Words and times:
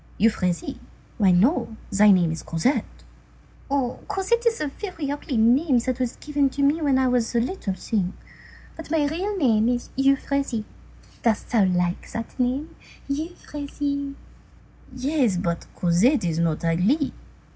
"Euphrasie? 0.17 0.79
Why, 1.19 1.29
no, 1.29 1.77
thy 1.91 2.09
name 2.09 2.31
is 2.31 2.41
Cosette." 2.41 3.03
"Oh! 3.69 3.99
Cosette 4.07 4.47
is 4.47 4.59
a 4.59 4.67
very 4.69 5.11
ugly 5.11 5.37
name 5.37 5.77
that 5.77 5.99
was 5.99 6.15
given 6.15 6.49
to 6.49 6.63
me 6.63 6.81
when 6.81 6.97
I 6.97 7.07
was 7.07 7.35
a 7.35 7.39
little 7.39 7.75
thing. 7.75 8.13
But 8.75 8.89
my 8.89 9.05
real 9.05 9.37
name 9.37 9.69
is 9.69 9.91
Euphrasie. 9.95 10.65
Dost 11.21 11.51
thou 11.51 11.65
like 11.65 12.11
that 12.13 12.39
name—Euphrasie?" 12.39 14.15
"Yes. 14.95 15.37
But 15.37 15.67
Cosette 15.75 16.23
is 16.23 16.39
not 16.39 16.65
ugly." 16.65 17.13